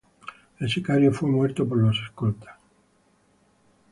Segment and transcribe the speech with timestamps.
[0.57, 2.57] El sicario fue muerto por los escoltas.